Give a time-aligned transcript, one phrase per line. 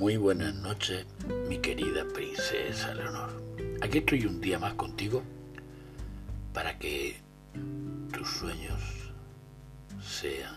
[0.00, 1.04] buenas noches,
[1.46, 3.30] mi querida princesa Leonor.
[3.82, 5.22] Aquí estoy un día más contigo
[6.54, 7.20] para que
[8.10, 8.80] tus sueños
[10.02, 10.56] sean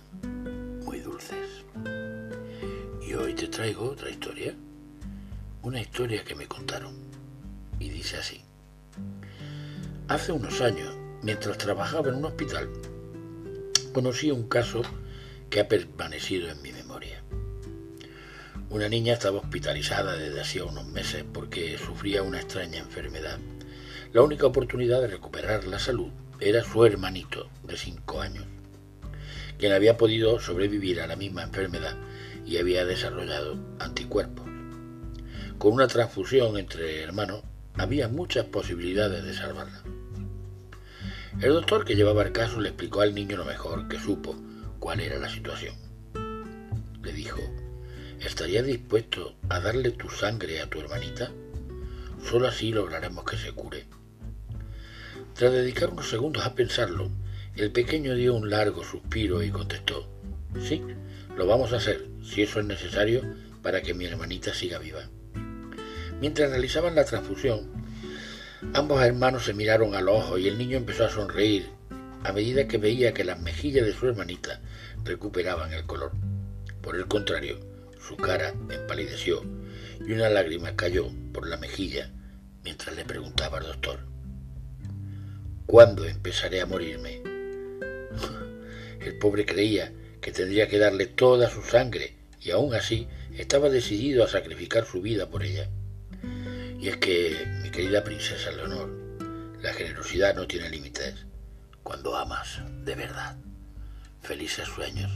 [0.86, 1.66] muy dulces.
[3.06, 4.56] Y hoy te traigo otra historia,
[5.62, 6.96] una historia que me contaron.
[7.80, 8.42] Y dice así.
[10.08, 12.70] Hace unos años, mientras trabajaba en un hospital,
[13.94, 14.84] conocí un caso
[15.50, 17.22] que ha permanecido en mi memoria.
[18.74, 23.38] Una niña estaba hospitalizada desde hacía unos meses porque sufría una extraña enfermedad.
[24.14, 26.08] La única oportunidad de recuperar la salud
[26.40, 28.46] era su hermanito de cinco años,
[29.60, 31.96] quien había podido sobrevivir a la misma enfermedad
[32.48, 34.48] y había desarrollado anticuerpos.
[35.60, 37.44] Con una transfusión entre hermanos
[37.76, 39.84] había muchas posibilidades de salvarla.
[41.40, 44.36] El doctor que llevaba el caso le explicó al niño lo mejor que supo
[44.80, 45.93] cuál era la situación.
[48.34, 51.32] ¿Estarías dispuesto a darle tu sangre a tu hermanita?
[52.28, 53.86] Solo así lograremos que se cure.
[55.36, 57.12] Tras dedicar unos segundos a pensarlo,
[57.56, 60.10] el pequeño dio un largo suspiro y contestó,
[60.60, 60.82] sí,
[61.38, 63.22] lo vamos a hacer, si eso es necesario,
[63.62, 65.08] para que mi hermanita siga viva.
[66.20, 67.70] Mientras realizaban la transfusión,
[68.74, 71.70] ambos hermanos se miraron a los ojos y el niño empezó a sonreír
[72.24, 74.60] a medida que veía que las mejillas de su hermanita
[75.04, 76.14] recuperaban el color.
[76.82, 77.73] Por el contrario,
[78.08, 79.44] su cara empalideció
[80.06, 82.12] y una lágrima cayó por la mejilla
[82.64, 84.00] mientras le preguntaba al doctor,
[85.66, 87.22] ¿cuándo empezaré a morirme?
[89.00, 94.24] El pobre creía que tendría que darle toda su sangre y aún así estaba decidido
[94.24, 95.70] a sacrificar su vida por ella.
[96.80, 98.90] Y es que, mi querida princesa Leonor,
[99.62, 101.26] la generosidad no tiene límites
[101.84, 103.38] cuando amas de verdad.
[104.22, 105.12] Felices sueños,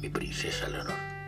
[0.00, 1.19] mi princesa Leonor.